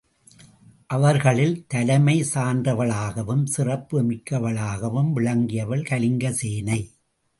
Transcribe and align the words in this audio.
அவர்களில் 0.87 1.53
தலைமை 1.67 2.15
சான்றவளாகவும் 2.33 3.45
சிறப்பு 3.45 4.03
மிக்கவளாகவும் 4.03 5.11
விளங்கியவள் 5.15 5.85
கலிங்கசேனை. 5.89 6.81